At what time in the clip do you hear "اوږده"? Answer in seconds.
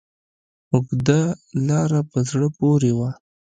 0.73-1.19